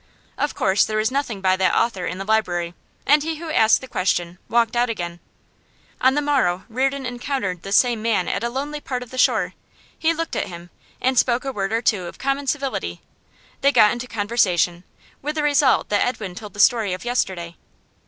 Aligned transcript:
Of 0.35 0.55
course 0.55 0.83
there 0.83 0.97
was 0.97 1.11
nothing 1.11 1.41
by 1.41 1.55
that 1.57 1.75
author 1.75 2.07
in 2.07 2.17
the 2.17 2.25
library, 2.25 2.73
and 3.05 3.21
he 3.21 3.35
who 3.35 3.45
had 3.49 3.55
asked 3.55 3.81
the 3.81 3.87
question 3.87 4.39
walked 4.49 4.75
out 4.75 4.89
again. 4.89 5.19
On 6.01 6.15
the 6.15 6.23
morrow 6.23 6.65
Reardon 6.69 7.05
encountered 7.05 7.61
this 7.61 7.75
same 7.75 8.01
man 8.01 8.27
at 8.27 8.43
a 8.43 8.49
lonely 8.49 8.81
part 8.81 9.03
of 9.03 9.11
the 9.11 9.19
shore; 9.19 9.53
he 9.95 10.11
looked 10.11 10.35
at 10.35 10.47
him, 10.47 10.71
and 10.99 11.19
spoke 11.19 11.45
a 11.45 11.51
word 11.53 11.71
or 11.71 11.83
two 11.83 12.07
of 12.07 12.17
common 12.17 12.47
civility; 12.47 13.03
they 13.61 13.71
got 13.71 13.91
into 13.91 14.07
conversation, 14.07 14.85
with 15.21 15.35
the 15.35 15.43
result 15.43 15.89
that 15.89 16.03
Edwin 16.03 16.33
told 16.33 16.55
the 16.55 16.59
story 16.59 16.93
of 16.93 17.05
yesterday. 17.05 17.55